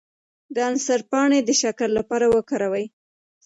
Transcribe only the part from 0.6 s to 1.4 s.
انځر پاڼې